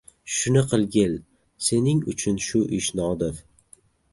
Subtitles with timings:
[0.35, 1.13] Shuni qilgil,
[1.67, 3.41] sening uchun shu ish nodir.